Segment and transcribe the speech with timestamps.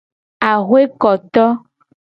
[0.49, 1.45] Axwekoto.